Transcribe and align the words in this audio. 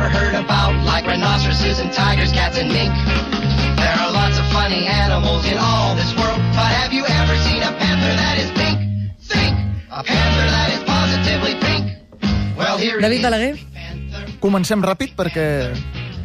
ever 0.00 0.08
heard 0.08 0.34
about, 0.34 0.72
like 0.84 1.04
rhinoceroses 1.04 1.78
and 1.78 1.92
tigers, 1.92 2.32
cats 2.32 2.56
and 2.56 2.72
mink. 2.72 2.92
There 3.76 3.96
are 4.00 4.10
lots 4.12 4.38
of 4.38 4.46
funny 4.48 4.86
animals 4.86 5.44
in 5.44 5.58
all 5.58 5.94
this 5.94 6.08
world, 6.16 6.40
but 6.56 6.72
have 6.80 6.92
you 6.92 7.04
ever 7.04 7.36
seen 7.44 7.60
a 7.60 7.72
panther 7.76 8.12
that 8.16 8.36
is 8.40 8.50
pink? 8.56 8.78
Think! 9.20 9.54
A 9.92 10.02
panther 10.02 10.46
that 10.56 10.68
is 10.72 10.82
positively 10.88 11.54
pink. 11.60 11.84
Well, 12.56 12.78
here 12.78 12.96
it 12.98 13.02
David 13.02 13.20
is. 13.20 13.24
Balaguer? 13.24 13.54
Comencem 14.40 14.80
ràpid 14.80 15.12
perquè, 15.16 15.76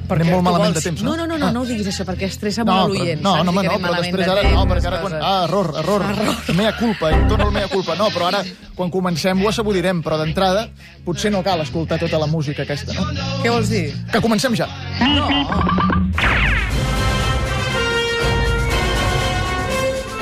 perquè 0.07 0.21
anem 0.21 0.33
molt 0.35 0.43
malament 0.45 0.73
vols- 0.73 0.83
de 0.83 0.89
temps. 0.89 1.01
No, 1.03 1.15
no, 1.17 1.25
no, 1.27 1.37
no, 1.37 1.47
Ah. 1.47 1.51
no 1.51 1.61
ho 1.61 1.65
diguis 1.65 1.87
això, 1.87 2.05
perquè 2.05 2.25
estressa 2.29 2.63
No, 2.63 2.73
molt 2.87 2.93
l'oient. 2.95 3.21
no, 3.21 3.35
no, 3.43 3.51
home, 3.51 3.63
no, 3.63 3.77
però 3.79 3.95
després 4.01 4.25
de 4.25 4.31
ara... 4.31 4.43
No, 4.51 4.65
perquè 4.67 4.87
ara 4.87 5.01
quan... 5.01 5.13
Ah, 5.21 5.43
error, 5.45 5.73
error. 5.79 6.01
Error. 6.09 6.55
Mea 6.55 6.75
culpa, 6.77 7.11
em 7.11 7.27
torno 7.27 7.47
el 7.47 7.53
mea 7.53 7.67
culpa. 7.67 7.95
No, 7.95 8.09
però 8.11 8.27
ara, 8.27 8.43
quan 8.75 8.89
comencem, 8.91 9.41
ho 9.43 9.49
assaborirem, 9.49 10.01
però 10.03 10.17
d'entrada 10.17 10.69
potser 11.03 11.31
no 11.31 11.43
cal 11.43 11.61
escoltar 11.61 11.99
tota 11.99 12.17
la 12.19 12.27
música 12.27 12.63
aquesta, 12.63 12.93
no? 12.93 13.05
Què 13.43 13.49
vols 13.49 13.69
dir? 13.69 13.93
Que 14.11 14.21
comencem 14.21 14.55
ja. 14.55 14.67
No. 14.99 15.27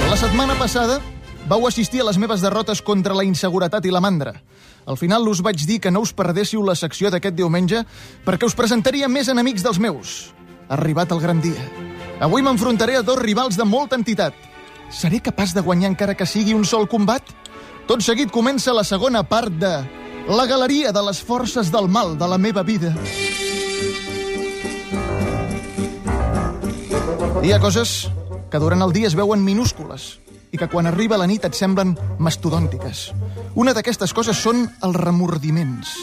La 0.10 0.18
setmana 0.18 0.54
passada 0.56 1.00
vau 1.48 1.68
assistir 1.68 2.02
a 2.02 2.08
les 2.08 2.18
meves 2.18 2.42
derrotes 2.42 2.82
contra 2.82 3.16
la 3.16 3.26
inseguretat 3.28 3.86
i 3.86 3.92
la 3.92 4.02
mandra. 4.04 4.34
Al 4.86 4.98
final 5.00 5.28
us 5.28 5.42
vaig 5.44 5.66
dir 5.68 5.80
que 5.80 5.92
no 5.92 6.02
us 6.04 6.14
perdéssiu 6.16 6.64
la 6.64 6.76
secció 6.76 7.12
d'aquest 7.12 7.36
diumenge 7.36 7.84
perquè 8.26 8.48
us 8.48 8.56
presentaria 8.56 9.10
més 9.12 9.30
enemics 9.32 9.64
dels 9.64 9.80
meus. 9.80 10.34
Ha 10.70 10.76
arribat 10.78 11.12
el 11.12 11.22
gran 11.24 11.42
dia. 11.44 11.60
Avui 12.24 12.44
m'enfrontaré 12.44 12.98
a 12.98 13.04
dos 13.04 13.20
rivals 13.20 13.58
de 13.60 13.68
molta 13.68 14.00
entitat. 14.00 14.34
Seré 14.92 15.20
capaç 15.20 15.54
de 15.56 15.62
guanyar 15.62 15.92
encara 15.92 16.16
que 16.16 16.28
sigui 16.28 16.54
un 16.54 16.66
sol 16.66 16.88
combat? 16.88 17.24
Tot 17.88 18.04
seguit 18.04 18.32
comença 18.32 18.76
la 18.76 18.88
segona 18.88 19.24
part 19.24 19.52
de 19.52 19.76
La 20.24 20.46
galeria 20.48 20.94
de 20.96 21.02
les 21.04 21.20
forces 21.20 21.68
del 21.68 21.90
mal 21.92 22.18
de 22.18 22.28
la 22.28 22.38
meva 22.38 22.64
vida. 22.64 22.94
Hi 27.44 27.52
ha 27.52 27.60
coses 27.60 28.08
que 28.50 28.60
durant 28.60 28.82
el 28.88 28.94
dia 28.96 29.10
es 29.12 29.18
veuen 29.20 29.44
minúscules 29.44 30.23
i 30.54 30.58
que 30.58 30.70
quan 30.70 30.86
arriba 30.88 31.18
la 31.18 31.28
nit 31.28 31.44
et 31.48 31.58
semblen 31.58 31.96
mastodòntiques. 32.22 33.10
Una 33.58 33.74
d'aquestes 33.74 34.14
coses 34.14 34.38
són 34.38 34.68
els 34.86 35.00
remordiments. 35.02 35.98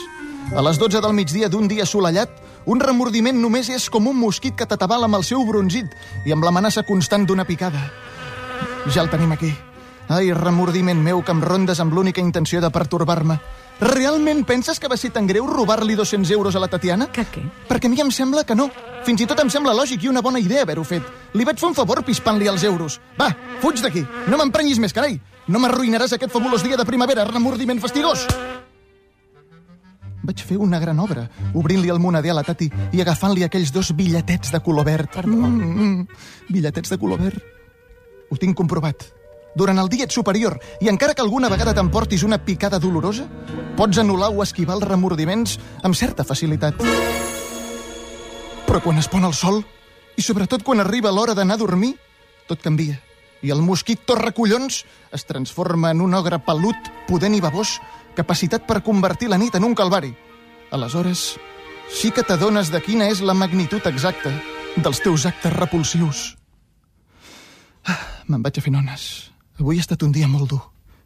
A 0.51 0.63
les 0.67 0.81
12 0.83 0.99
del 1.01 1.15
migdia 1.15 1.49
d'un 1.49 1.69
dia 1.71 1.87
assolellat, 1.87 2.33
un 2.67 2.83
remordiment 2.83 3.39
només 3.39 3.71
és 3.71 3.87
com 3.89 4.11
un 4.11 4.19
mosquit 4.19 4.57
que 4.59 4.67
t'atabala 4.67 5.07
amb 5.07 5.21
el 5.21 5.25
seu 5.25 5.45
bronzit 5.47 5.95
i 6.27 6.35
amb 6.35 6.45
l'amenaça 6.45 6.83
constant 6.83 7.25
d'una 7.27 7.47
picada. 7.47 7.87
Ja 8.91 9.05
el 9.05 9.11
tenim 9.13 9.31
aquí. 9.33 9.53
Ai, 10.11 10.33
remordiment 10.35 10.99
meu, 10.99 11.23
que 11.23 11.31
em 11.31 11.41
rondes 11.41 11.79
amb 11.79 11.95
l'única 11.95 12.21
intenció 12.21 12.61
de 12.61 12.73
pertorbar-me. 12.75 13.39
Realment 13.81 14.45
penses 14.45 14.77
que 14.77 14.89
va 14.93 14.97
ser 15.01 15.09
tan 15.09 15.27
greu 15.27 15.47
robar-li 15.49 15.95
200 15.97 16.31
euros 16.37 16.57
a 16.57 16.61
la 16.61 16.69
Tatiana? 16.69 17.07
Que 17.09 17.25
què? 17.25 17.41
Perquè 17.69 17.89
a 17.89 17.91
mi 17.91 18.01
em 18.03 18.11
sembla 18.13 18.45
que 18.45 18.55
no. 18.55 18.69
Fins 19.07 19.23
i 19.25 19.27
tot 19.27 19.41
em 19.41 19.49
sembla 19.49 19.73
lògic 19.73 20.05
i 20.05 20.11
una 20.11 20.21
bona 20.21 20.39
idea 20.39 20.67
haver-ho 20.67 20.85
fet. 20.85 21.07
Li 21.33 21.47
vaig 21.49 21.57
fer 21.57 21.71
un 21.71 21.77
favor 21.79 22.03
pispant-li 22.05 22.51
els 22.51 22.65
euros. 22.69 22.99
Va, 23.17 23.31
fuig 23.63 23.81
d'aquí. 23.81 24.05
No 24.29 24.37
m'emprenyis 24.37 24.79
més, 24.79 24.93
carai. 24.93 25.17
No 25.49 25.63
m'arruïnaràs 25.63 26.13
aquest 26.13 26.33
fabulós 26.33 26.63
dia 26.63 26.77
de 26.77 26.85
primavera, 26.85 27.25
remordiment 27.25 27.81
fastigós. 27.81 28.27
Vaig 30.21 30.43
fer 30.45 30.59
una 30.61 30.79
gran 30.79 31.01
obra, 31.01 31.25
obrint-li 31.57 31.89
el 31.89 31.99
moneder 31.99 32.35
a 32.35 32.37
la 32.37 32.45
Tati 32.45 32.69
i 32.93 33.01
agafant-li 33.01 33.47
aquells 33.47 33.73
dos 33.73 33.95
bitlletets 33.97 34.53
de 34.53 34.61
color 34.61 34.85
verd. 34.85 35.23
Mm, 35.25 35.73
mm, 35.87 36.21
bitlletets 36.51 36.93
de 36.93 37.01
color 37.01 37.25
verd. 37.25 37.41
Ho 38.29 38.37
tinc 38.37 38.55
comprovat. 38.55 39.09
Durant 39.57 39.81
el 39.83 39.89
dia 39.91 40.07
ets 40.07 40.15
superior 40.15 40.61
i 40.81 40.89
encara 40.93 41.15
que 41.15 41.25
alguna 41.25 41.49
vegada 41.51 41.75
t'emportis 41.75 42.23
una 42.23 42.39
picada 42.45 42.79
dolorosa, 42.79 43.27
pots 43.77 43.99
anul·lar 44.01 44.31
o 44.35 44.43
esquivar 44.45 44.77
els 44.79 44.87
remordiments 44.89 45.59
amb 45.83 45.97
certa 45.99 46.25
facilitat. 46.27 46.81
Però 48.67 48.81
quan 48.85 48.99
es 49.01 49.09
pon 49.11 49.27
el 49.27 49.35
sol, 49.35 49.63
i 50.17 50.23
sobretot 50.23 50.63
quan 50.67 50.83
arriba 50.83 51.13
l'hora 51.13 51.35
d'anar 51.35 51.57
a 51.59 51.63
dormir, 51.63 51.95
tot 52.49 52.63
canvia. 52.63 52.99
I 53.41 53.53
el 53.55 53.63
mosquit 53.65 54.03
torracollons 54.05 54.83
es 55.17 55.25
transforma 55.25 55.95
en 55.95 56.03
un 56.05 56.15
ogre 56.15 56.39
pelut, 56.45 56.91
pudent 57.09 57.35
i 57.35 57.41
babós, 57.41 57.79
capacitat 58.15 58.67
per 58.69 58.83
convertir 58.85 59.31
la 59.31 59.39
nit 59.41 59.57
en 59.57 59.65
un 59.65 59.75
calvari. 59.75 60.13
Aleshores, 60.71 61.39
sí 61.91 62.11
que 62.13 62.23
t'adones 62.23 62.71
de 62.71 62.83
quina 62.85 63.09
és 63.09 63.23
la 63.25 63.35
magnitud 63.35 63.87
exacta 63.89 64.33
dels 64.77 65.01
teus 65.03 65.25
actes 65.27 65.57
repulsius. 65.57 66.37
Ah, 67.89 67.99
Me'n 68.29 68.45
vaig 68.45 68.61
a 68.61 68.63
fer 68.63 68.71
nones. 68.71 69.31
Avui 69.59 69.81
ha 69.81 69.83
estat 69.83 70.05
un 70.07 70.13
dia 70.13 70.29
molt 70.29 70.53
dur. 70.53 70.61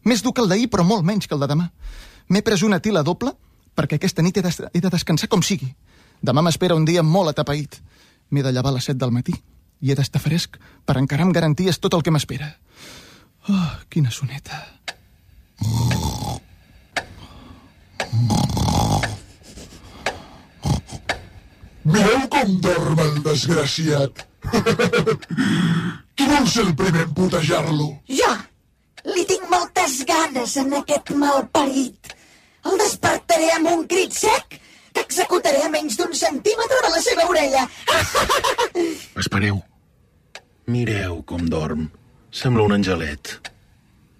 Més 0.05 0.21
dur 0.21 0.35
que 0.35 0.43
el 0.43 0.51
d'ahir, 0.51 0.67
però 0.69 0.83
molt 0.85 1.07
menys 1.07 1.25
que 1.25 1.33
el 1.33 1.41
de 1.41 1.47
demà. 1.49 1.71
M'he 2.29 2.41
pres 2.41 2.63
una 2.65 2.79
tila 2.81 3.03
doble 3.05 3.33
perquè 3.75 3.99
aquesta 3.99 4.23
nit 4.25 4.37
he 4.37 4.43
de, 4.45 4.53
he 4.73 4.81
de 4.81 4.91
descansar 4.91 5.29
com 5.29 5.43
sigui. 5.45 5.69
Demà 6.25 6.41
m'espera 6.41 6.77
un 6.77 6.85
dia 6.87 7.03
molt 7.03 7.33
atapeït. 7.33 7.81
M'he 8.31 8.43
de 8.43 8.53
llevar 8.55 8.71
a 8.73 8.77
les 8.77 8.87
7 8.89 8.97
del 9.01 9.13
matí 9.13 9.35
i 9.81 9.91
he 9.91 9.97
d'estar 9.97 10.21
fresc 10.23 10.57
per 10.85 10.97
encarar 10.97 11.27
amb 11.27 11.35
garanties 11.35 11.79
tot 11.83 11.93
el 11.93 12.05
que 12.05 12.13
m'espera. 12.15 12.55
Oh, 13.49 13.71
quina 13.89 14.09
soneta. 14.09 14.63
Mireu 21.85 22.25
com 22.33 22.57
dorm 22.65 23.03
el 23.05 23.21
desgraciat. 23.27 24.25
Qui 26.15 26.25
vol 26.31 26.49
ser 26.49 26.65
el 26.65 26.73
primer 26.79 27.05
en 27.05 27.13
putejar-lo? 27.13 27.91
Jo 28.09 28.33
li 29.13 29.25
tinc 29.29 29.45
moltes 29.51 29.99
ganes 30.09 30.55
en 30.57 30.73
aquest 30.81 31.13
malparit. 31.13 32.14
El 32.65 32.77
despertaré 32.81 33.49
amb 33.55 33.71
un 33.71 33.83
crit 33.89 34.13
sec 34.15 34.57
que 34.95 35.03
executaré 35.03 35.61
a 35.65 35.71
menys 35.73 35.97
d'un 35.99 36.13
centímetre 36.15 36.79
de 36.85 36.91
la 36.93 37.01
seva 37.03 37.27
orella. 37.29 37.65
Espereu. 39.23 39.59
Mireu 40.71 41.19
com 41.29 41.45
dorm. 41.51 41.89
Sembla 42.33 42.65
un 42.65 42.77
angelet. 42.79 43.35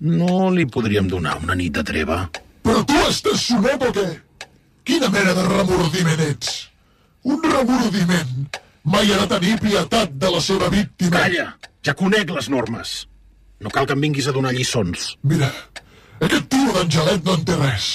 No 0.06 0.52
li 0.54 0.68
podríem 0.70 1.08
donar 1.10 1.40
una 1.42 1.56
nit 1.58 1.74
de 1.78 1.84
treva? 1.88 2.26
Però 2.66 2.84
tu 2.86 3.00
estàs 3.08 3.48
sonat 3.50 3.82
o 3.88 3.92
què? 3.96 4.06
Quina 4.86 5.10
mena 5.10 5.34
de 5.34 5.48
remordiment 5.48 6.22
ets? 6.28 6.68
Un 7.26 7.42
remordiment 7.42 8.46
mai 8.86 9.10
ha 9.10 9.24
de 9.24 9.28
tenir 9.32 9.56
pietat 9.64 10.14
de 10.22 10.30
la 10.30 10.42
seva 10.44 10.70
víctima. 10.70 11.18
Calla! 11.18 11.48
Ja 11.86 11.96
conec 11.98 12.30
les 12.34 12.50
normes. 12.54 12.94
No 13.62 13.72
cal 13.74 13.88
que 13.90 13.96
em 13.98 14.04
vinguis 14.06 14.28
a 14.30 14.34
donar 14.36 14.54
lliçons. 14.54 15.16
Mira, 15.26 15.50
aquest 16.22 16.50
tio 16.52 16.74
d'angelet 16.76 17.26
no 17.26 17.36
en 17.38 17.46
té 17.48 17.56
res. 17.60 17.88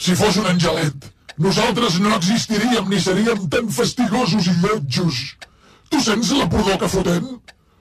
Si 0.00 0.16
fos 0.16 0.38
un 0.40 0.48
angelet, 0.48 1.10
nosaltres 1.38 1.98
no 2.00 2.14
existiríem 2.16 2.88
ni 2.88 3.00
seríem 3.00 3.48
tan 3.52 3.68
fastigosos 3.68 4.48
i 4.48 4.54
lletjos. 4.62 5.20
Tu 5.90 6.00
sents 6.04 6.30
la 6.38 6.46
pudor 6.48 6.78
que 6.80 6.88
fotem? 6.88 7.26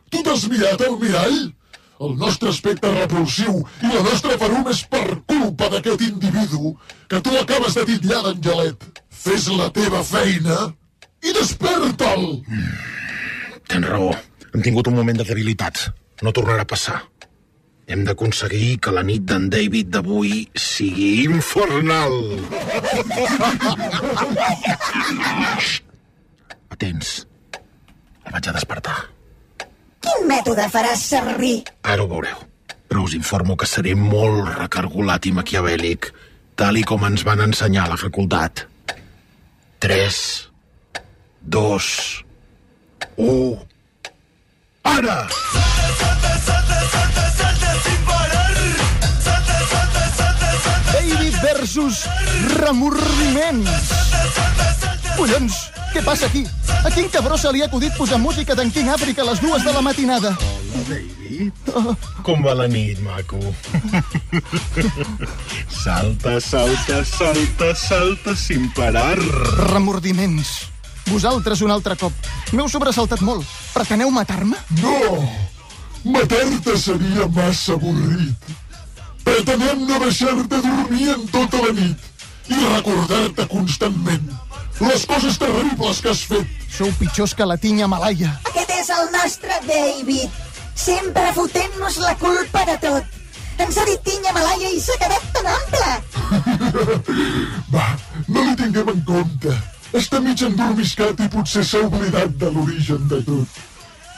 Tu 0.09 0.23
t'has 0.25 0.47
mirat 0.51 0.81
al 0.81 0.97
mirall? 0.99 1.39
El 1.99 2.15
nostre 2.15 2.49
aspecte 2.53 2.89
repulsiu 2.93 3.59
i 3.83 3.89
la 3.91 4.01
nostra 4.05 4.37
ferum 4.39 4.67
és 4.71 4.81
per 4.87 5.19
culpa 5.27 5.67
d'aquest 5.73 6.05
individu 6.07 6.73
que 7.11 7.19
tu 7.23 7.35
acabes 7.35 7.75
de 7.75 7.85
titllar 7.89 8.21
d'angelet. 8.27 8.87
Fes 9.11 9.49
la 9.51 9.67
teva 9.75 10.01
feina 10.07 10.57
i 11.19 11.35
desperta'l! 11.35 12.25
Tens 13.69 13.87
raó. 13.91 14.13
Hem 14.53 14.63
tingut 14.65 14.87
un 14.87 14.95
moment 14.97 15.19
de 15.19 15.27
debilitat. 15.27 15.89
No 16.23 16.31
tornarà 16.35 16.63
a 16.63 16.71
passar. 16.71 17.01
Hem 17.89 18.03
d'aconseguir 18.05 18.75
que 18.85 18.91
la 18.93 19.01
nit 19.01 19.23
d'en 19.25 19.47
David 19.49 19.87
d'avui 19.95 20.43
sigui 20.53 21.23
infernal. 21.23 22.13
Xxt. 25.57 25.87
Atents. 26.69 27.09
El 28.27 28.35
vaig 28.35 28.49
a 28.51 28.53
despertar. 28.53 28.97
Quin 30.05 30.27
mètode 30.29 30.67
faràs 30.69 31.01
servir? 31.09 31.55
Ara 31.81 32.05
ho 32.05 32.11
veureu. 32.11 32.45
Però 32.89 33.05
us 33.07 33.15
informo 33.17 33.57
que 33.57 33.67
seré 33.69 33.95
molt 33.97 34.53
recargolat 34.53 35.25
i 35.25 35.33
maquiavèlic, 35.33 36.11
tal 36.61 36.77
i 36.77 36.85
com 36.85 37.05
ens 37.09 37.25
van 37.25 37.41
ensenyar 37.47 37.87
a 37.87 37.95
la 37.95 37.99
facultat. 38.01 38.67
3, 39.81 40.21
2, 41.57 41.89
1... 43.17 43.57
Ara! 44.89 45.19
David 45.25 45.58
versus 51.69 52.07
remordiments. 52.57 53.69
Collons, 55.13 55.57
què 55.93 56.01
passa 56.01 56.25
aquí? 56.25 56.41
A 56.81 56.89
quin 56.89 57.09
cabró 57.13 57.37
se 57.37 57.51
li 57.53 57.61
ha 57.61 57.67
acudit 57.69 57.93
posar 57.93 58.17
música 58.17 58.55
d'en 58.57 58.71
King 58.73 58.89
Africa 58.89 59.21
a 59.21 59.27
les 59.27 59.41
dues 59.43 59.61
de 59.61 59.73
la 59.75 59.83
matinada? 59.85 60.31
David? 60.87 61.69
Com 62.25 62.41
va 62.41 62.55
la 62.57 62.65
nit, 62.71 62.97
maco? 63.05 63.37
salta, 65.83 66.39
salta, 66.41 67.03
salta, 67.05 67.69
salta 67.77 68.33
sin 68.35 68.71
parar. 68.73 69.19
Remordiments. 69.69 70.71
Vosaltres 71.11 71.61
un 71.61 71.75
altre 71.75 71.99
cop. 72.01 72.31
M'heu 72.49 72.65
sobresaltat 72.65 73.21
molt. 73.21 73.45
Preteneu 73.75 74.09
matar-me? 74.09 74.57
No! 74.81 75.21
Matar-te 76.17 76.79
seria 76.81 77.29
massa 77.29 77.77
avorrit. 77.77 78.57
Pretenem 79.23 79.87
no 79.87 79.99
deixar-te 80.03 80.61
dormir 80.65 81.09
en 81.15 81.25
tota 81.33 81.63
la 81.65 81.73
nit 81.79 82.07
i 82.49 82.59
recordar-te 82.75 83.45
constantment 83.51 84.29
les 84.79 85.05
coses 85.05 85.37
terribles 85.37 86.01
que 86.01 86.09
has 86.09 86.23
fet. 86.25 86.47
Sou 86.71 86.91
pitjors 86.99 87.35
que 87.35 87.45
la 87.45 87.57
tinya 87.59 87.87
malaia. 87.91 88.31
Aquest 88.49 88.75
és 88.77 88.91
el 88.95 89.09
nostre 89.15 89.57
David. 89.67 90.43
Sempre 90.79 91.25
fotent-nos 91.35 91.97
la 91.99 92.13
culpa 92.21 92.63
de 92.69 92.77
tot. 92.85 93.17
Ens 93.59 93.77
ha 93.77 93.83
dit 93.89 94.05
tinya 94.07 94.31
malaia 94.35 94.69
i 94.71 94.79
s'ha 94.79 94.95
quedat 95.01 95.25
tan 95.35 95.49
ample. 95.51 95.89
Va, 97.73 97.87
no 98.29 98.45
li 98.45 98.55
tinguem 98.61 98.93
en 98.95 99.03
compte. 99.09 99.57
Està 99.99 100.21
mig 100.23 100.39
endormiscat 100.45 101.19
i 101.25 101.27
potser 101.33 101.65
s'ha 101.67 101.83
oblidat 101.89 102.37
de 102.39 102.53
l'origen 102.55 103.09
de 103.11 103.19
tot. 103.27 103.59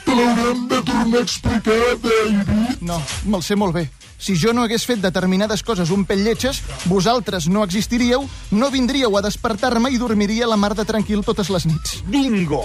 Te 0.05 0.15
l'haurem 0.17 0.67
de 0.67 0.81
tornar 0.87 1.19
a 1.19 1.25
explicar, 1.25 1.81
David. 2.03 2.81
No, 2.81 3.01
me'l 3.25 3.43
sé 3.45 3.57
molt 3.59 3.75
bé. 3.77 3.87
Si 4.21 4.35
jo 4.37 4.53
no 4.53 4.61
hagués 4.61 4.85
fet 4.85 5.01
determinades 5.01 5.63
coses 5.65 5.89
un 5.89 6.05
pell 6.05 6.21
lletges, 6.21 6.61
vosaltres 6.85 7.47
no 7.49 7.63
existiríeu, 7.65 8.27
no 8.53 8.69
vindríeu 8.69 9.17
a 9.17 9.23
despertar-me 9.25 9.89
i 9.89 9.97
dormiria 9.97 10.49
la 10.49 10.59
mar 10.61 10.75
de 10.77 10.85
tranquil 10.85 11.23
totes 11.25 11.49
les 11.49 11.65
nits. 11.65 12.01
Bingo! 12.05 12.61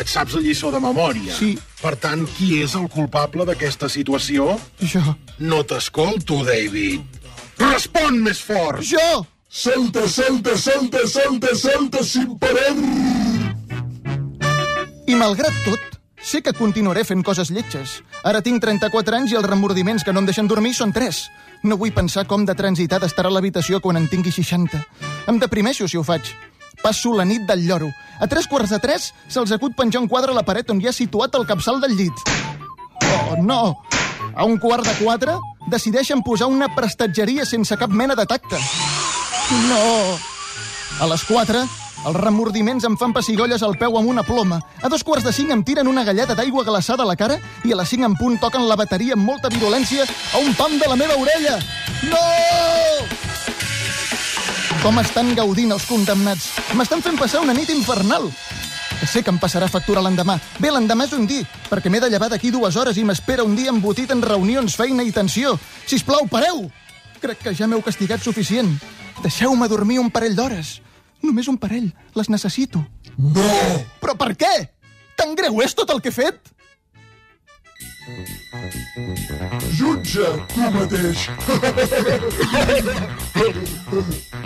Et 0.00 0.10
saps 0.10 0.34
la 0.34 0.42
lliçó 0.42 0.72
de 0.74 0.80
memòria. 0.82 1.32
Sí. 1.36 1.54
Per 1.80 1.94
tant, 2.02 2.24
qui 2.36 2.58
és 2.64 2.74
el 2.76 2.88
culpable 2.92 3.46
d'aquesta 3.48 3.88
situació? 3.88 4.58
Jo... 4.82 5.14
No 5.38 5.62
t'escolto, 5.64 6.42
David. 6.44 7.22
Respon 7.62 8.20
més 8.26 8.42
fort! 8.42 8.82
Jo! 8.84 9.24
Salta, 9.48 10.08
salta, 10.10 10.56
salta, 10.58 11.06
salta, 11.06 11.54
salta, 11.54 12.02
sin 12.02 12.34
parar. 12.42 12.72
I 15.06 15.14
malgrat 15.14 15.62
tot, 15.62 15.93
sé 16.24 16.40
que 16.42 16.54
continuaré 16.56 17.04
fent 17.04 17.22
coses 17.22 17.50
lletges. 17.52 18.00
Ara 18.24 18.40
tinc 18.42 18.62
34 18.64 19.18
anys 19.20 19.34
i 19.34 19.38
els 19.38 19.46
remordiments 19.46 20.04
que 20.04 20.12
no 20.12 20.22
em 20.22 20.26
deixen 20.26 20.48
dormir 20.48 20.74
són 20.74 20.92
3. 20.92 21.20
No 21.64 21.78
vull 21.80 21.94
pensar 21.96 22.26
com 22.28 22.44
de 22.44 22.56
transitat 22.56 23.04
estarà 23.06 23.30
l'habitació 23.32 23.80
quan 23.84 24.00
en 24.00 24.08
tingui 24.08 24.32
60. 24.32 24.80
Em 25.28 25.38
deprimeixo 25.40 25.88
si 25.88 26.00
ho 26.00 26.04
faig. 26.04 26.32
Passo 26.82 27.14
la 27.16 27.24
nit 27.24 27.46
del 27.48 27.62
lloro. 27.64 27.88
A 28.20 28.26
tres 28.28 28.46
quarts 28.46 28.74
de 28.74 28.78
tres 28.78 29.12
se'ls 29.28 29.52
acut 29.56 29.76
penjar 29.76 30.02
un 30.02 30.08
quadre 30.08 30.34
a 30.34 30.36
la 30.36 30.44
paret 30.44 30.68
on 30.70 30.82
hi 30.82 30.90
ha 30.90 30.92
situat 30.92 31.34
el 31.38 31.46
capçal 31.48 31.80
del 31.80 31.96
llit. 31.96 32.24
Oh, 33.00 33.40
no! 33.40 33.62
A 34.34 34.44
un 34.44 34.58
quart 34.58 34.84
de 34.84 34.92
quatre 34.98 35.38
decideixen 35.70 36.22
posar 36.26 36.50
una 36.52 36.68
prestatgeria 36.74 37.46
sense 37.48 37.76
cap 37.80 37.90
mena 37.90 38.16
de 38.18 38.26
tacte. 38.26 38.60
No! 39.70 39.80
A 41.00 41.08
les 41.10 41.24
4, 41.24 41.64
els 42.04 42.16
remordiments 42.16 42.84
em 42.84 42.96
fan 43.00 43.14
pessigolles 43.16 43.62
al 43.64 43.78
peu 43.80 43.96
amb 43.96 44.10
una 44.10 44.22
ploma. 44.22 44.58
A 44.82 44.90
dos 44.92 45.04
quarts 45.04 45.24
de 45.24 45.32
cinc 45.32 45.50
em 45.54 45.62
tiren 45.64 45.88
una 45.88 46.04
galleta 46.04 46.34
d'aigua 46.36 46.64
glaçada 46.64 47.02
a 47.02 47.08
la 47.08 47.16
cara 47.16 47.38
i 47.64 47.72
a 47.72 47.78
les 47.80 47.88
5 47.88 48.04
en 48.04 48.16
punt 48.18 48.36
toquen 48.40 48.66
la 48.68 48.76
bateria 48.76 49.16
amb 49.16 49.24
molta 49.24 49.48
virulència 49.48 50.04
a 50.04 50.42
un 50.42 50.52
pam 50.54 50.76
de 50.78 50.88
la 50.90 50.98
meva 51.00 51.16
orella. 51.16 51.56
No! 52.10 52.24
Com 54.84 55.00
estan 55.00 55.32
gaudint 55.32 55.72
els 55.72 55.86
condemnats. 55.88 56.50
M'estan 56.76 57.00
fent 57.00 57.16
passar 57.16 57.40
una 57.40 57.56
nit 57.56 57.72
infernal. 57.72 58.28
Que 59.00 59.08
sé 59.08 59.22
que 59.24 59.32
em 59.32 59.40
passarà 59.40 59.66
factura 59.72 60.02
l'endemà. 60.04 60.36
Bé, 60.60 60.68
l'endemà 60.70 61.08
és 61.08 61.16
un 61.16 61.24
dia, 61.26 61.48
perquè 61.70 61.88
m'he 61.88 62.02
de 62.04 62.12
llevar 62.12 62.28
d'aquí 62.28 62.52
dues 62.52 62.76
hores 62.76 63.00
i 63.00 63.04
m'espera 63.04 63.48
un 63.48 63.56
dia 63.56 63.72
embotit 63.72 64.12
en 64.12 64.20
reunions, 64.22 64.76
feina 64.76 65.02
i 65.02 65.12
tensió. 65.12 65.56
Si 65.88 65.98
plau, 66.04 66.28
pareu! 66.28 66.66
Crec 67.20 67.40
que 67.40 67.54
ja 67.56 67.66
m'heu 67.66 67.80
castigat 67.80 68.20
suficient. 68.20 68.76
Deixeu-me 69.22 69.68
dormir 69.72 70.02
un 70.04 70.12
parell 70.12 70.36
d'hores. 70.36 70.82
Només 71.22 71.48
un 71.48 71.58
parell. 71.60 71.90
Les 72.14 72.30
necessito. 72.32 72.82
No! 73.18 73.46
Però 74.00 74.16
per 74.18 74.34
què? 74.38 74.54
Tan 75.16 75.34
greu 75.38 75.62
és 75.62 75.74
tot 75.78 75.90
el 75.94 76.02
que 76.02 76.10
he 76.10 76.16
fet? 76.16 76.53
Jutge, 79.72 80.26
tu 80.52 80.60
mateix. 80.72 81.30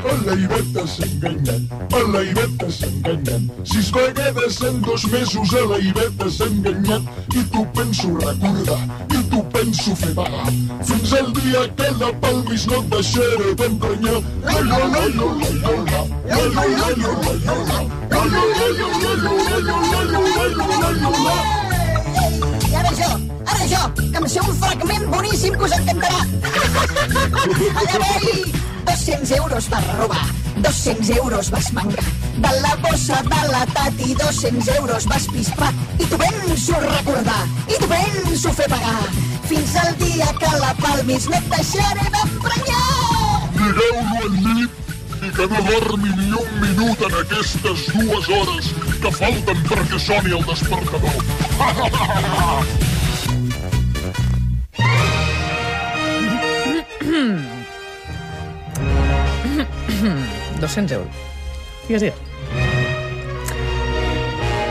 El 0.09 0.19
Laiveta 0.27 0.85
s'ha 0.87 1.07
enganyat, 1.09 1.63
el 1.99 2.07
Laiveta 2.13 2.69
s'ha 2.71 2.87
enganyat. 2.87 3.43
Sis 3.67 3.91
vegades 3.97 4.61
en 4.63 4.79
dos 4.87 5.07
mesos 5.11 5.55
el 5.59 5.67
Laiveta 5.73 6.31
s'ha 6.31 6.47
enganyat 6.47 7.03
i 7.35 7.43
tu 7.51 7.65
penso 7.75 8.15
recordar, 8.23 8.79
i 9.11 9.25
tu 9.33 9.43
penso 9.57 9.97
fer 9.99 10.15
vagar. 10.15 10.55
Fins 10.87 11.11
al 11.19 11.33
dia 11.41 11.63
que 11.81 11.89
la 11.99 12.11
palmis 12.23 12.63
no 12.71 12.79
et 12.79 12.91
deixaré 12.95 13.55
d'emprenyar. 13.59 14.21
La, 14.47 14.61
la, 14.71 14.79
la, 14.79 15.03
la, 15.19 15.29
la, 15.43 15.51
la, 15.51 15.73
la. 15.91 16.01
La, 16.29 16.39
la, 16.47 16.63
la, 16.63 16.89
la, 16.95 17.11
la, 17.19 17.35
la, 17.43 17.57
la. 17.67 17.79
La, 18.09 18.23
la, 18.25 18.43
la, 18.49 18.77
la, 20.91 21.11
la, 21.11 21.39
ara 23.59 23.67
jo, 23.69 23.95
que 24.13 24.19
em 24.19 24.29
sé 24.29 24.41
un 24.41 24.55
fragment 24.61 25.07
boníssim 25.11 25.55
que 25.55 25.65
us 25.65 25.73
encantarà. 25.73 26.21
Allà 27.83 27.99
vei! 27.99 28.53
200 28.89 29.31
euros 29.33 29.69
vas 29.69 29.87
robar, 29.99 30.27
200 30.57 31.11
euros 31.17 31.51
vas 31.51 31.73
mangar, 31.73 32.05
de 32.37 32.61
la 32.63 32.75
bossa 32.77 33.23
de 33.23 33.49
la 33.53 33.67
Tati 33.67 34.15
200 34.15 34.69
euros 34.77 35.07
vas 35.07 35.27
pispar 35.29 35.73
i 35.99 36.07
tu 36.07 36.17
vens 36.17 36.69
ho 36.71 36.81
recordar, 36.81 37.47
i 37.69 37.79
tu 37.79 37.87
vens 37.87 38.47
ho 38.47 38.53
fer 38.53 38.69
pagar, 38.69 39.05
fins 39.49 39.77
al 39.77 39.97
dia 39.99 40.33
que 40.41 40.53
la 40.59 40.73
palmis 40.81 41.29
no 41.29 41.37
et 41.37 41.49
deixaré 41.53 42.11
d'emprenyar. 42.17 43.43
Mireu-lo 43.61 44.19
al 44.25 44.35
llit 44.45 44.71
i 45.19 45.33
que 45.37 45.49
no 45.53 45.65
dormi 45.69 46.11
ni 46.17 46.31
un 46.43 46.53
minut 46.63 47.09
en 47.09 47.19
aquestes 47.23 47.89
dues 47.93 48.29
hores 48.29 48.71
que 49.03 49.11
falten 49.21 49.67
perquè 49.69 49.99
soni 50.07 50.39
el 50.39 50.47
despertador. 50.49 51.19
200 60.69 60.93
euros. 60.93 61.09
Digues, 61.89 62.03
digues. 62.03 62.29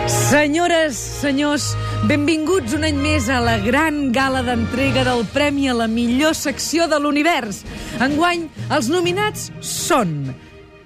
Senyores, 0.08 0.96
senyors, 0.96 1.74
benvinguts 2.08 2.74
un 2.76 2.86
any 2.88 2.96
més 3.00 3.28
a 3.32 3.42
la 3.44 3.58
gran 3.64 4.14
gala 4.16 4.42
d'entrega 4.44 5.04
del 5.08 5.26
Premi 5.34 5.68
a 5.68 5.76
la 5.76 5.88
millor 5.92 6.36
secció 6.36 6.88
de 6.88 7.00
l'univers. 7.00 7.64
Enguany, 8.04 8.46
els 8.72 8.88
nominats 8.92 9.50
són 9.60 10.14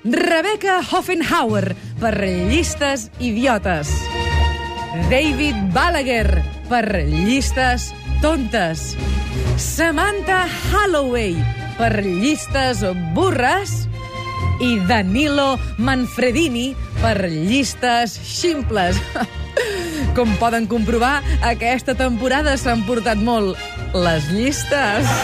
Rebecca 0.05 0.79
Hoffenhauer, 0.81 1.75
per 2.01 2.15
llistes 2.21 3.09
idiotes. 3.21 3.91
David 5.11 5.69
Balaguer, 5.75 6.41
per 6.69 6.85
llistes 7.05 7.91
tontes. 8.23 8.95
Samantha 9.61 10.47
Holloway, 10.71 11.37
per 11.77 11.93
llistes 12.01 12.81
burres 13.13 13.90
i 14.62 14.77
Danilo 14.88 15.58
Manfredini 15.82 16.72
per 17.01 17.30
llistes 17.30 18.20
ximples. 18.22 19.00
Com 20.18 20.30
poden 20.39 20.68
comprovar, 20.70 21.22
aquesta 21.46 21.96
temporada 21.98 22.58
s'han 22.60 22.86
portat 22.86 23.18
molt 23.22 23.58
les 23.98 24.30
llistes. 24.32 25.10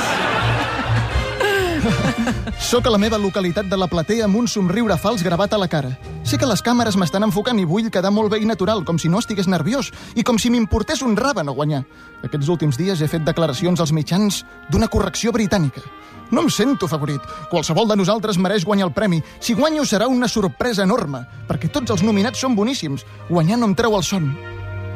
Soc 2.68 2.88
a 2.88 2.92
la 2.92 2.98
meva 2.98 3.18
localitat 3.22 3.68
de 3.70 3.78
la 3.78 3.88
platea 3.88 4.26
amb 4.26 4.36
un 4.40 4.48
somriure 4.50 4.98
fals 5.00 5.24
gravat 5.24 5.54
a 5.54 5.60
la 5.62 5.68
cara. 5.72 5.92
Sé 6.28 6.40
que 6.42 6.50
les 6.50 6.64
càmeres 6.66 6.98
m'estan 7.00 7.24
enfocant 7.24 7.60
i 7.62 7.68
vull 7.70 7.88
quedar 7.94 8.12
molt 8.12 8.34
bé 8.34 8.42
i 8.44 8.50
natural, 8.50 8.84
com 8.84 8.98
si 9.00 9.08
no 9.08 9.22
estigués 9.22 9.48
nerviós, 9.48 9.92
i 10.16 10.26
com 10.28 10.40
si 10.42 10.52
m'importés 10.52 11.04
un 11.06 11.16
rave 11.16 11.46
no 11.46 11.56
guanyar. 11.56 11.86
Aquests 12.26 12.50
últims 12.52 12.80
dies 12.80 13.02
he 13.02 13.08
fet 13.08 13.24
declaracions 13.24 13.80
als 13.80 13.94
mitjans 13.96 14.44
d'una 14.72 14.90
correcció 14.92 15.32
britànica. 15.32 15.82
No 16.32 16.44
em 16.44 16.50
sento 16.52 16.88
favorit. 16.88 17.22
Qualsevol 17.52 17.88
de 17.88 17.96
nosaltres 18.00 18.38
mereix 18.38 18.66
guanyar 18.66 18.90
el 18.90 18.96
premi. 18.96 19.22
Si 19.40 19.56
guanyo 19.56 19.86
serà 19.86 20.08
una 20.12 20.28
sorpresa 20.28 20.84
enorme, 20.84 21.24
perquè 21.48 21.72
tots 21.72 21.92
els 21.96 22.04
nominats 22.04 22.40
són 22.44 22.56
boníssims. 22.56 23.06
Guanyar 23.30 23.60
no 23.62 23.70
em 23.72 23.76
treu 23.76 23.96
el 23.96 24.04
son. 24.04 24.34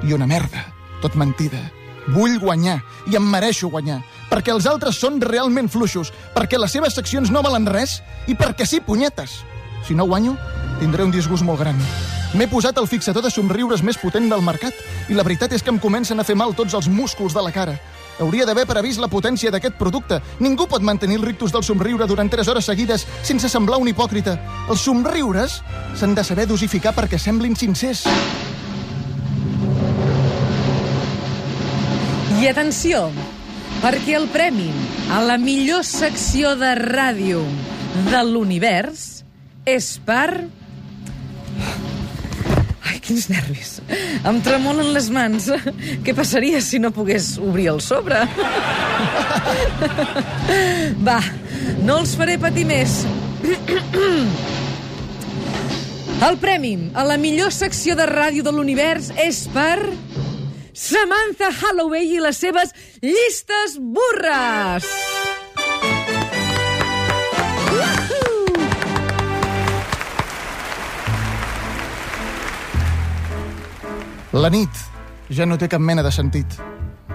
I 0.03 0.13
una 0.13 0.27
merda. 0.27 0.65
Tot 1.01 1.15
mentida. 1.15 1.61
Vull 2.11 2.39
guanyar, 2.41 2.79
i 3.07 3.15
em 3.15 3.25
mereixo 3.29 3.69
guanyar, 3.69 3.99
perquè 4.31 4.51
els 4.53 4.65
altres 4.65 4.97
són 4.97 5.21
realment 5.21 5.69
fluixos, 5.69 6.09
perquè 6.33 6.57
les 6.57 6.73
seves 6.73 6.95
seccions 6.97 7.29
no 7.29 7.43
valen 7.45 7.67
res, 7.69 7.99
i 8.27 8.35
perquè 8.35 8.65
sí, 8.65 8.81
punyetes. 8.81 9.41
Si 9.85 9.93
no 9.97 10.07
guanyo, 10.09 10.33
tindré 10.79 11.05
un 11.05 11.13
disgust 11.13 11.45
molt 11.45 11.61
gran. 11.61 11.77
M'he 12.33 12.47
posat 12.47 12.77
el 12.79 12.87
fixador 12.87 13.25
de 13.25 13.29
somriures 13.29 13.83
més 13.83 13.99
potent 14.01 14.29
del 14.31 14.43
mercat, 14.45 14.73
i 15.09 15.17
la 15.17 15.25
veritat 15.27 15.53
és 15.53 15.63
que 15.63 15.73
em 15.73 15.79
comencen 15.81 16.19
a 16.19 16.25
fer 16.25 16.35
mal 16.35 16.55
tots 16.57 16.73
els 16.77 16.89
músculs 16.89 17.35
de 17.37 17.43
la 17.43 17.53
cara. 17.53 17.77
Hauria 18.21 18.45
d'haver 18.45 18.67
previst 18.69 19.01
la 19.01 19.09
potència 19.09 19.49
d'aquest 19.49 19.79
producte. 19.79 20.19
Ningú 20.39 20.67
pot 20.69 20.83
mantenir 20.85 21.17
el 21.17 21.25
rictus 21.25 21.51
del 21.51 21.65
somriure 21.65 22.05
durant 22.05 22.29
3 22.29 22.47
hores 22.53 22.67
seguides 22.69 23.07
sense 23.25 23.49
semblar 23.49 23.79
un 23.81 23.89
hipòcrita. 23.89 24.37
Els 24.69 24.85
somriures 24.85 25.57
s'han 25.97 26.13
de 26.13 26.23
saber 26.23 26.45
dosificar 26.45 26.93
perquè 26.93 27.17
semblin 27.17 27.57
sincers. 27.57 28.05
I 32.41 32.47
atenció, 32.49 33.07
perquè 33.81 34.15
el 34.21 34.29
premi 34.29 34.69
a 35.09 35.19
la 35.25 35.41
millor 35.41 35.83
secció 35.85 36.55
de 36.57 36.75
ràdio 36.77 37.41
de 38.13 38.23
l'univers 38.29 39.23
és 39.65 39.95
per... 40.05 40.60
Ai, 42.91 42.99
quins 42.99 43.29
nervis. 43.31 43.77
Em 44.27 44.39
tremolen 44.43 44.91
les 44.91 45.07
mans. 45.13 45.47
Què 46.03 46.15
passaria 46.17 46.59
si 46.63 46.79
no 46.81 46.91
pogués 46.91 47.37
obrir 47.39 47.69
el 47.71 47.79
sobre? 47.83 48.19
Va, 51.07 51.19
no 51.87 52.01
els 52.01 52.17
faré 52.19 52.35
patir 52.41 52.65
més. 52.67 53.01
El 56.21 56.37
premi 56.43 56.75
a 56.93 57.07
la 57.07 57.15
millor 57.17 57.55
secció 57.55 57.95
de 57.95 58.05
ràdio 58.11 58.43
de 58.43 58.51
l'univers 58.55 59.09
és 59.23 59.45
per... 59.55 59.79
Samantha 60.81 61.49
Holloway 61.51 62.13
i 62.15 62.21
les 62.23 62.39
seves 62.41 62.71
llistes 63.03 63.75
burres! 63.79 64.87
La 74.31 74.47
nit 74.47 74.71
ja 75.27 75.43
no 75.43 75.57
té 75.59 75.67
cap 75.67 75.81
mena 75.83 76.03
de 76.05 76.11
sentit. 76.15 76.53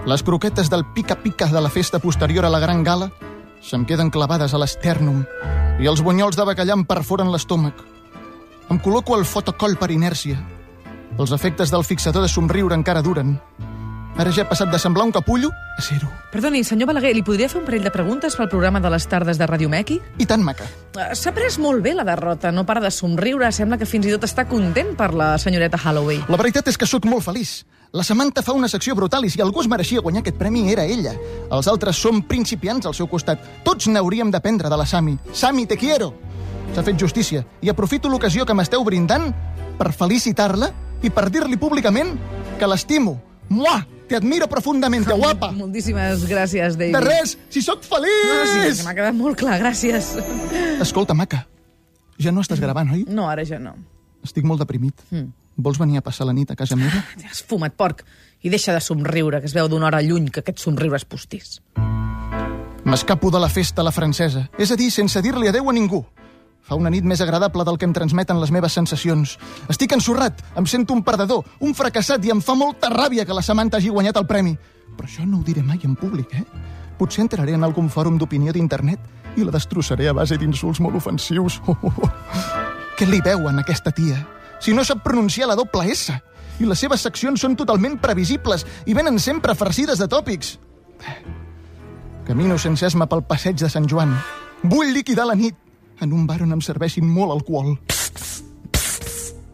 Les 0.05 0.21
croquetes 0.21 0.67
del 0.69 0.83
pica-pica 0.93 1.47
de 1.49 1.61
la 1.65 1.71
festa 1.73 1.97
posterior 1.97 2.45
a 2.45 2.51
la 2.53 2.59
gran 2.61 2.83
gala 2.85 3.07
se'm 3.65 3.87
queden 3.89 4.11
clavades 4.13 4.53
a 4.53 4.59
l'estèrnum 4.61 5.23
i 5.81 5.89
els 5.89 6.03
bunyols 6.05 6.37
de 6.37 6.45
bacallà 6.45 6.75
em 6.77 6.83
perforen 6.85 7.31
l'estómac. 7.33 7.73
Em 8.69 8.77
col·loco 8.77 9.17
el 9.17 9.25
fotocoll 9.25 9.79
per 9.81 9.89
inèrcia. 9.89 10.37
Els 11.17 11.33
efectes 11.33 11.73
del 11.73 11.87
fixador 11.89 12.21
de 12.21 12.29
somriure 12.29 12.77
encara 12.77 13.01
duren. 13.01 13.39
Ara 14.17 14.31
ja 14.33 14.41
he 14.41 14.49
passat 14.49 14.71
de 14.73 14.79
semblar 14.81 15.05
un 15.05 15.11
capullo 15.13 15.51
a 15.77 15.81
ser-ho. 15.81 16.07
Perdoni, 16.31 16.63
senyor 16.65 16.87
Balaguer, 16.89 17.11
li 17.13 17.21
podria 17.21 17.45
fer 17.51 17.59
un 17.59 17.67
parell 17.67 17.83
de 17.85 17.91
preguntes 17.93 18.33
pel 18.35 18.49
programa 18.49 18.79
de 18.81 18.89
les 18.89 19.05
tardes 19.05 19.37
de 19.37 19.45
Ràdio 19.45 19.69
Mequi? 19.69 19.99
I 20.17 20.25
tant, 20.25 20.41
maca. 20.41 20.65
Eh, 20.97 21.11
S'ha 21.13 21.29
pres 21.35 21.59
molt 21.61 21.83
bé 21.85 21.93
la 21.93 22.03
derrota, 22.07 22.49
no 22.51 22.63
para 22.65 22.81
de 22.81 22.89
somriure, 22.89 23.51
sembla 23.53 23.77
que 23.77 23.85
fins 23.85 24.07
i 24.09 24.13
tot 24.15 24.25
està 24.25 24.47
content 24.49 24.95
per 24.97 25.11
la 25.13 25.35
senyoreta 25.37 25.77
Holloway. 25.77 26.23
La 26.33 26.39
veritat 26.41 26.65
és 26.71 26.79
que 26.81 26.89
sóc 26.89 27.05
molt 27.05 27.27
feliç. 27.27 27.59
La 27.93 28.03
Samantha 28.03 28.41
fa 28.41 28.55
una 28.57 28.67
secció 28.67 28.95
brutal 28.97 29.23
i 29.25 29.29
si 29.29 29.39
algú 29.39 29.61
es 29.61 29.69
mereixia 29.69 30.01
guanyar 30.01 30.23
aquest 30.23 30.39
premi 30.39 30.65
era 30.71 30.83
ella. 30.83 31.13
Els 31.53 31.69
altres 31.69 32.01
som 32.01 32.23
principiants 32.25 32.89
al 32.89 32.95
seu 32.97 33.07
costat. 33.07 33.43
Tots 33.63 33.87
n'hauríem 33.87 34.31
d'aprendre 34.33 34.67
de 34.69 34.79
la 34.81 34.85
Sami. 34.89 35.13
Sami, 35.31 35.67
te 35.67 35.77
quiero! 35.77 36.09
S'ha 36.73 36.83
fet 36.83 36.97
justícia 36.99 37.45
i 37.61 37.69
aprofito 37.69 38.09
l'ocasió 38.09 38.45
que 38.45 38.57
m'esteu 38.57 38.83
brindant 38.83 39.29
per 39.77 39.93
felicitar-la 39.93 40.71
i 41.05 41.13
per 41.13 41.29
dir-li 41.29 41.55
públicament 41.55 42.17
que 42.57 42.67
l'estimo. 42.67 43.21
Mua! 43.53 43.77
Te 44.07 44.15
admiro 44.15 44.47
profundamente, 44.47 45.13
guapa! 45.13 45.51
Moltíssimes 45.61 46.23
gràcies, 46.29 46.77
David. 46.79 46.95
De 46.95 47.01
res, 47.03 47.37
si 47.49 47.61
sóc 47.61 47.83
No, 47.83 47.99
sí, 47.99 48.59
feliç! 48.59 48.83
m'ha 48.85 48.95
quedat 48.95 49.15
molt 49.15 49.37
clar, 49.37 49.59
gràcies. 49.59 50.13
Escolta, 50.81 51.13
maca, 51.13 51.45
ja 52.17 52.31
no 52.31 52.41
estàs 52.41 52.61
gravant, 52.63 52.93
oi? 52.95 53.03
No, 53.11 53.27
ara 53.29 53.43
ja 53.43 53.59
no. 53.59 53.75
Estic 54.23 54.47
molt 54.47 54.63
deprimit. 54.63 55.03
Mm. 55.11 55.33
Vols 55.57 55.79
venir 55.81 55.99
a 55.99 56.05
passar 56.05 56.27
la 56.29 56.33
nit 56.37 56.51
a 56.51 56.55
casa 56.55 56.77
meva? 56.79 57.03
Has 57.29 57.43
fumat 57.43 57.75
porc 57.75 58.05
i 58.45 58.49
deixa 58.53 58.73
de 58.73 58.79
somriure, 58.79 59.41
que 59.41 59.49
es 59.49 59.55
veu 59.57 59.67
d'una 59.67 59.89
hora 59.89 60.01
lluny 60.05 60.29
que 60.31 60.39
aquest 60.45 60.63
somriure 60.63 60.95
és 60.95 61.05
postís. 61.05 61.57
M'escapo 62.87 63.27
de 63.33 63.41
la 63.43 63.49
festa 63.51 63.83
a 63.83 63.87
la 63.89 63.91
francesa, 63.91 64.45
és 64.57 64.71
a 64.71 64.77
dir, 64.79 64.87
sense 64.93 65.19
dir-li 65.21 65.49
adeu 65.51 65.67
a 65.67 65.73
ningú. 65.75 66.05
Fa 66.67 66.75
una 66.75 66.91
nit 66.91 67.05
més 67.07 67.21
agradable 67.23 67.63
del 67.63 67.77
que 67.79 67.87
em 67.87 67.93
transmeten 67.95 68.41
les 68.41 68.51
meves 68.51 68.73
sensacions. 68.75 69.37
Estic 69.71 69.93
ensorrat, 69.95 70.41
em 70.59 70.65
sento 70.67 70.91
un 70.93 71.03
perdedor, 71.03 71.45
un 71.63 71.75
fracassat 71.77 72.25
i 72.27 72.33
em 72.33 72.41
fa 72.43 72.57
molta 72.59 72.89
ràbia 72.91 73.23
que 73.25 73.35
la 73.35 73.43
Samantha 73.45 73.79
hagi 73.79 73.93
guanyat 73.93 74.19
el 74.19 74.27
premi. 74.27 74.57
Però 74.97 75.07
això 75.07 75.23
no 75.23 75.39
ho 75.39 75.45
diré 75.47 75.63
mai 75.63 75.79
en 75.87 75.95
públic, 75.95 76.33
eh? 76.35 76.43
Potser 76.99 77.23
entraré 77.23 77.53
en 77.55 77.63
algun 77.63 77.87
fòrum 77.93 78.17
d'opinió 78.19 78.51
d'internet 78.51 79.37
i 79.37 79.45
la 79.45 79.53
destrossaré 79.53 80.09
a 80.09 80.15
base 80.17 80.35
d'insults 80.35 80.81
molt 80.83 80.97
ofensius. 80.99 81.61
Oh, 81.67 81.77
oh, 81.87 81.93
oh. 82.03 82.09
Què 82.97 83.07
li 83.07 83.21
veuen, 83.23 83.61
aquesta 83.61 83.93
tia? 83.95 84.17
Si 84.59 84.73
no 84.73 84.83
sap 84.83 85.03
pronunciar 85.05 85.47
la 85.47 85.55
doble 85.55 85.85
S. 85.93 86.11
I 86.57 86.65
les 86.65 86.81
seves 86.81 87.03
seccions 87.05 87.39
són 87.39 87.55
totalment 87.55 87.99
previsibles 88.01 88.65
i 88.89 88.95
venen 88.97 89.21
sempre 89.21 89.55
farcides 89.55 90.01
de 90.01 90.07
tòpics. 90.09 90.55
Camino 92.27 92.57
sense 92.57 92.89
esma 92.89 93.05
pel 93.07 93.21
passeig 93.23 93.61
de 93.61 93.69
Sant 93.69 93.85
Joan. 93.87 94.11
Vull 94.65 94.89
liquidar 94.91 95.27
la 95.29 95.37
nit 95.37 95.55
en 96.01 96.13
un 96.13 96.27
bar 96.27 96.41
on 96.45 96.53
em 96.55 96.61
serveixin 96.61 97.07
molt 97.07 97.33
alcohol. 97.33 97.75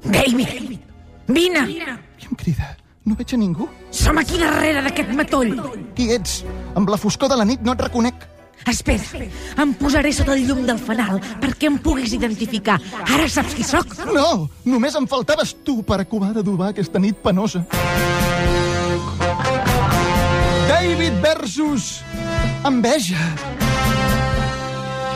David, 0.03 0.79
vine! 1.27 1.63
I 1.69 2.27
em 2.27 2.35
crida. 2.38 2.75
No 3.03 3.17
veig 3.19 3.33
a 3.35 3.38
ningú. 3.38 3.67
Som 3.91 4.19
aquí 4.21 4.38
darrere 4.39 4.83
d'aquest 4.85 5.09
matoll. 5.15 5.57
Qui 5.95 6.12
ets? 6.15 6.43
Amb 6.79 6.88
la 6.91 7.00
foscor 7.00 7.31
de 7.31 7.39
la 7.39 7.47
nit 7.47 7.63
no 7.63 7.75
et 7.75 7.81
reconec. 7.83 8.29
Espera, 8.63 9.25
em 9.59 9.73
posaré 9.75 10.13
sota 10.15 10.38
el 10.38 10.45
llum 10.47 10.62
del 10.63 10.79
fanal 10.79 11.19
perquè 11.41 11.67
em 11.67 11.75
puguis 11.83 12.13
identificar. 12.15 12.77
Ara 13.12 13.27
saps 13.27 13.57
qui 13.57 13.65
sóc? 13.67 13.97
No, 14.07 14.47
només 14.63 14.95
em 14.95 15.07
faltaves 15.09 15.51
tu 15.67 15.81
per 15.83 16.00
acabar 16.00 16.31
d'adobar 16.38 16.71
aquesta 16.71 17.01
nit 17.03 17.19
penosa. 17.23 17.65
David 20.69 21.19
versus... 21.23 22.00
Enveja. 22.63 23.19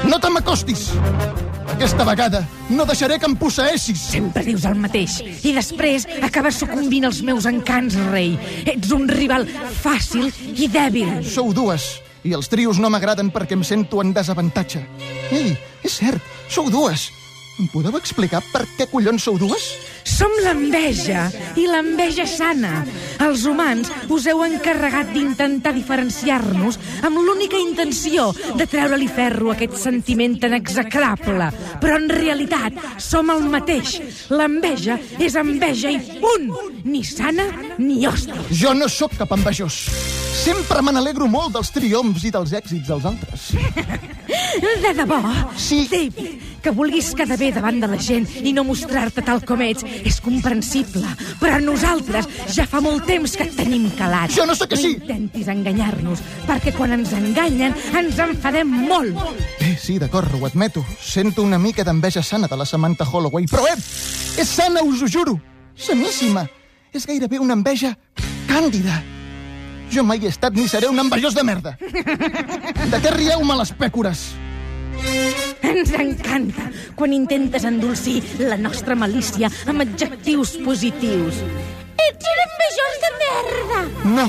No 0.08 0.20
te 0.24 0.30
m'acostis. 0.32 0.88
Aquesta 1.68 2.06
vegada 2.08 2.42
no 2.72 2.86
deixaré 2.88 3.20
que 3.20 3.28
em 3.28 3.36
posseeixis. 3.38 4.00
Sempre 4.14 4.44
dius 4.48 4.64
el 4.66 4.80
mateix. 4.80 5.20
I 5.46 5.52
després 5.54 6.08
acabes 6.26 6.62
sucumbint 6.64 7.06
als 7.10 7.20
meus 7.28 7.46
encants, 7.50 7.98
rei. 8.10 8.38
Ets 8.66 8.94
un 8.96 9.08
rival 9.12 9.46
fàcil 9.82 10.32
i 10.56 10.70
dèbil. 10.72 11.12
Sou 11.28 11.52
dues, 11.54 11.98
i 12.24 12.34
els 12.38 12.50
trios 12.52 12.80
no 12.82 12.90
m'agraden 12.94 13.30
perquè 13.36 13.60
em 13.60 13.68
sento 13.68 14.02
en 14.02 14.16
desavantatge. 14.16 14.82
Ei, 15.36 15.54
és 15.84 16.00
cert, 16.00 16.24
sou 16.50 16.72
dues. 16.72 17.10
Em 17.60 17.68
podeu 17.74 17.96
explicar 18.00 18.42
per 18.54 18.64
què 18.78 18.88
collons 18.90 19.28
sou 19.28 19.38
dues? 19.42 19.74
Som 20.08 20.32
l'enveja, 20.40 21.26
i 21.60 21.66
l'enveja 21.68 22.24
sana. 22.30 22.86
Els 23.26 23.44
humans 23.50 23.90
us 24.14 24.28
heu 24.30 24.40
encarregat 24.46 25.12
d'intentar 25.12 25.74
diferenciar-nos 25.76 26.78
amb 27.08 27.20
l'única 27.20 27.60
intenció 27.60 28.30
de 28.56 28.68
treure-li 28.72 29.10
ferro 29.12 29.52
a 29.52 29.58
aquest 29.58 29.76
sentiment 29.82 30.38
tan 30.40 30.56
execrable. 30.56 31.50
Però 31.84 32.00
en 32.00 32.08
realitat 32.14 32.80
som 33.04 33.34
el 33.34 33.44
mateix. 33.52 33.98
L'enveja 34.32 34.96
és 35.20 35.36
enveja 35.36 35.92
i 35.92 36.00
punt! 36.22 36.54
Ni 36.88 37.04
sana 37.04 37.50
ni 37.78 38.06
hòstia. 38.08 38.48
Jo 38.56 38.72
no 38.78 38.88
sóc 38.88 39.18
cap 39.20 39.36
envejós. 39.36 39.82
Sempre 40.38 40.80
me 40.86 40.96
n'alegro 40.96 41.28
molt 41.28 41.58
dels 41.58 41.74
triomfs 41.76 42.24
i 42.30 42.32
dels 42.32 42.56
èxits 42.56 42.88
dels 42.88 43.12
altres. 43.12 43.52
De 44.58 44.94
debò? 44.94 45.20
Sí. 45.58 45.88
David, 45.92 46.42
que 46.62 46.72
vulguis 46.72 47.14
quedar 47.16 47.38
bé 47.40 47.52
davant 47.54 47.78
de 47.80 47.88
la 47.88 47.98
gent 48.02 48.26
i 48.44 48.52
no 48.56 48.64
mostrar-te 48.68 49.22
tal 49.26 49.44
com 49.48 49.62
ets 49.64 49.86
és 50.08 50.18
comprensible, 50.24 51.08
però 51.40 51.60
nosaltres 51.64 52.28
ja 52.56 52.66
fa 52.68 52.82
molt 52.84 53.06
temps 53.08 53.36
que 53.38 53.46
et 53.48 53.56
tenim 53.56 53.86
calat. 53.98 54.34
Jo 54.34 54.48
no 54.50 54.56
sóc 54.58 54.74
així. 54.76 54.96
No 54.98 55.06
intentis 55.06 55.48
enganyar-nos, 55.54 56.24
perquè 56.48 56.74
quan 56.76 56.96
ens 56.98 57.14
enganyen 57.16 57.76
ens 57.98 58.20
enfadem 58.24 58.72
molt. 58.90 59.20
Bé, 59.60 59.76
sí, 59.82 59.98
d'acord, 60.02 60.34
ho 60.34 60.46
admeto. 60.50 60.84
Sento 61.00 61.46
una 61.46 61.60
mica 61.62 61.86
d'enveja 61.88 62.24
sana 62.24 62.48
de 62.48 62.58
la 62.58 62.66
Samantha 62.66 63.08
Holloway, 63.08 63.46
però 63.52 63.68
ep, 63.70 63.80
és 64.42 64.50
sana, 64.50 64.84
us 64.84 65.04
ho 65.04 65.12
juro. 65.12 65.38
Saníssima. 65.78 66.48
És 66.94 67.06
gairebé 67.06 67.40
una 67.40 67.54
enveja 67.54 67.94
càndida. 68.50 69.04
Jo 69.94 70.04
mai 70.04 70.20
he 70.26 70.28
estat 70.28 70.56
ni 70.58 70.68
seré 70.68 70.90
un 70.90 71.00
envejós 71.00 71.36
de 71.38 71.44
merda. 71.48 71.78
De 71.80 73.00
què 73.00 73.14
rieu-me 73.14 73.56
les 73.62 73.72
pècores? 73.78 74.26
Ens 75.68 75.92
encanta 75.94 76.70
quan 76.98 77.14
intentes 77.14 77.66
endolcir 77.68 78.22
la 78.40 78.58
nostra 78.58 78.96
malícia 78.96 79.50
amb 79.70 79.86
adjectius 79.86 80.56
positius. 80.66 81.42
Ets 82.08 82.32
un 82.34 82.42
envejós 82.46 82.98
de 83.04 83.12
merda! 83.22 83.82
No, 84.16 84.26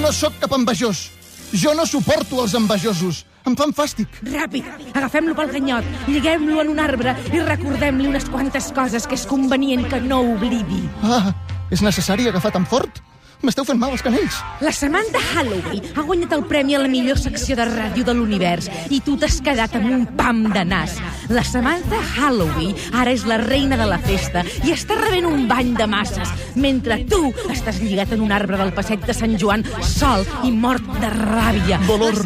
no 0.00 0.12
sóc 0.12 0.40
cap 0.42 0.56
envejós. 0.56 1.10
Jo 1.54 1.74
no 1.78 1.86
suporto 1.86 2.42
els 2.42 2.56
envejosos. 2.58 3.24
Em 3.44 3.54
fan 3.54 3.74
fàstic. 3.76 4.08
Ràpid, 4.24 4.66
agafem-lo 4.96 5.34
pel 5.36 5.50
ganyot, 5.52 5.88
lliguem-lo 6.08 6.62
en 6.62 6.70
un 6.72 6.80
arbre 6.80 7.12
i 7.28 7.42
recordem-li 7.44 8.08
unes 8.08 8.24
quantes 8.32 8.70
coses 8.72 9.06
que 9.06 9.18
és 9.18 9.26
convenient 9.28 9.84
que 9.90 10.00
no 10.00 10.22
oblidi. 10.32 10.80
Ah, 11.04 11.34
és 11.70 11.84
necessari 11.84 12.26
agafar 12.30 12.54
tan 12.56 12.64
fort? 12.64 13.02
M'esteu 13.42 13.64
fent 13.66 13.78
mal 13.80 13.92
els 13.92 14.02
canells. 14.04 14.38
La 14.64 14.72
Samantha 14.72 15.20
Holloway 15.34 15.80
ha 15.94 16.04
guanyat 16.06 16.32
el 16.36 16.44
premi 16.48 16.76
a 16.76 16.82
la 16.82 16.88
millor 16.88 17.18
secció 17.20 17.56
de 17.58 17.66
ràdio 17.68 18.04
de 18.06 18.14
l'univers 18.16 18.70
i 18.94 19.00
tu 19.04 19.16
t'has 19.20 19.40
quedat 19.44 19.74
amb 19.76 19.90
un 19.90 20.06
pam 20.18 20.44
de 20.54 20.64
nas. 20.68 20.96
La 21.32 21.44
Samantha 21.44 22.00
Holloway 22.14 22.72
ara 22.92 23.12
és 23.12 23.26
la 23.28 23.38
reina 23.42 23.78
de 23.80 23.88
la 23.90 23.98
festa 23.98 24.44
i 24.64 24.72
està 24.74 24.96
rebent 25.00 25.28
un 25.28 25.46
bany 25.50 25.74
de 25.76 25.88
masses, 25.90 26.30
mentre 26.56 27.02
tu 27.10 27.32
estàs 27.52 27.80
lligat 27.82 28.14
en 28.16 28.24
un 28.24 28.32
arbre 28.32 28.60
del 28.60 28.72
passeig 28.76 29.04
de 29.04 29.16
Sant 29.16 29.36
Joan 29.40 29.64
sol 29.84 30.24
i 30.44 30.52
mort 30.52 30.86
de 31.00 31.12
ràbia. 31.12 31.80
Dolor, 31.88 32.20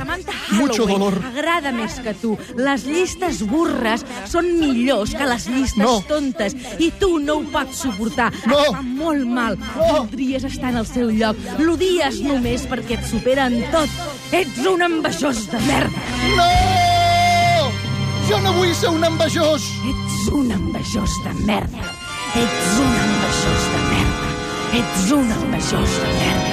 mucho 0.58 0.86
dolor. 0.86 1.18
Agrada 1.38 1.72
més 1.72 1.98
que 2.04 2.14
tu. 2.18 2.34
Les 2.58 2.84
llistes 2.88 3.40
burres 3.48 4.04
són 4.28 4.48
millors 4.60 5.14
que 5.14 5.26
les 5.30 5.46
llistes 5.48 5.78
No. 5.84 6.00
tontes 6.08 6.56
i 6.82 6.90
tu 7.00 7.18
no 7.22 7.38
ho 7.38 7.44
pots 7.52 7.84
suportar. 7.86 8.30
No. 8.46 8.58
Et 8.58 8.72
fa 8.74 8.82
molt 8.82 9.26
mal. 9.26 9.58
No. 9.58 9.86
Voldries 9.92 10.44
estar 10.44 10.70
en 10.72 10.80
el 10.82 10.86
seu 10.86 11.10
lloc. 11.10 11.36
L'odies 11.62 12.20
només 12.26 12.66
perquè 12.68 12.98
et 12.98 13.06
supera 13.06 13.46
en 13.46 13.62
tot. 13.72 13.88
Ets 14.32 14.58
un 14.66 14.82
envejós 14.82 15.46
de 15.50 15.60
merda. 15.66 16.06
No! 16.36 16.50
Jo 18.28 18.38
no 18.44 18.52
vull 18.58 18.74
ser 18.76 18.90
un 18.92 19.04
envejós! 19.08 19.64
Ets 19.88 20.28
un 20.36 20.50
envejós 20.52 21.14
de 21.24 21.32
merda. 21.48 21.94
Ets 22.36 22.74
un 22.82 22.92
envejós 23.06 23.64
de 23.72 23.80
merda. 23.94 24.28
Ets 24.82 25.10
un 25.16 25.32
envejós 25.38 25.98
de 26.02 26.12
merda. 26.18 26.47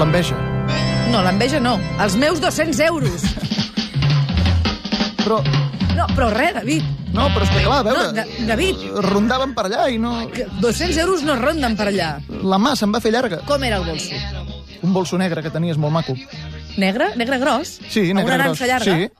L'enveja. 0.00 0.36
No, 1.10 1.20
l'enveja 1.26 1.60
no. 1.60 1.74
Els 2.00 2.16
meus 2.16 2.40
200 2.40 2.80
euros. 2.88 3.24
Però, 5.20 5.42
No, 5.96 6.06
però 6.14 6.30
res, 6.32 6.54
David. 6.54 6.84
no, 7.12 7.26
però 7.34 7.42
és 7.44 7.50
que 7.50 7.62
clar, 7.64 7.80
a 7.80 7.82
veure... 7.84 8.04
No, 8.06 8.12
Da- 8.16 8.46
David. 8.48 8.76
Rondaven 9.04 9.52
per 9.54 9.64
allà 9.66 9.88
i 9.92 9.98
no... 10.00 10.12
que 10.32 10.46
200 10.62 10.96
euros 11.02 11.22
no 11.26 11.34
ronden 11.36 11.74
per 11.76 11.88
allà. 11.90 12.12
La 12.46 12.56
mà 12.62 12.72
se'n 12.78 12.94
va 12.94 13.00
fer 13.04 13.12
llarga. 13.12 13.42
Com 13.48 13.64
era 13.66 13.76
el 13.82 13.84
bolso? 13.84 14.14
Un 14.86 14.94
bolso 14.96 15.18
negre 15.20 15.42
que 15.44 15.50
tenies 15.52 15.76
molt 15.76 15.92
maco. 15.92 16.14
Negre? 16.80 17.10
Negre 17.20 17.36
gros? 17.42 17.74
Sí, 17.90 18.06
Amb 18.14 18.22
negre 18.22 18.36
una 18.38 18.44
gros. 18.46 18.60
nansa 18.60 18.66
llarga? 18.70 18.96
Sí. 18.96 19.10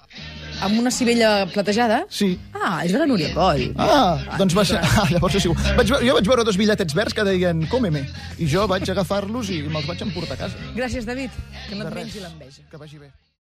Amb 0.61 0.77
una 0.79 0.91
cibella 0.93 1.47
platejada? 1.49 2.03
Sí. 2.13 2.35
Ah, 2.53 2.83
és 2.85 2.93
de 2.93 3.01
la 3.01 3.07
Núria 3.09 3.31
Coll. 3.33 3.71
Ah, 3.81 4.37
doncs 4.37 4.57
va 4.57 4.65
ser... 4.69 4.81
Ah, 4.85 5.07
llavors 5.09 5.39
igual. 5.41 5.71
Vaig, 5.79 5.93
jo 6.05 6.17
vaig 6.19 6.29
veure 6.29 6.45
dos 6.45 6.59
bitlletets 6.61 6.97
verds 6.99 7.17
que 7.17 7.25
deien 7.25 7.65
cómeme, 7.73 8.05
i 8.37 8.49
jo 8.51 8.67
vaig 8.71 8.85
agafar-los 8.93 9.49
i 9.55 9.63
me'ls 9.69 9.89
vaig 9.89 10.05
emportar 10.05 10.37
a 10.37 10.45
casa. 10.45 10.71
Gràcies, 10.77 11.09
David. 11.09 11.33
Que 11.69 11.81
no 11.81 11.89
et 11.89 11.97
mengi 12.03 12.21
l'enveja. 12.21 12.67
Que 12.71 12.81
vagi 12.81 13.01
bé. 13.01 13.09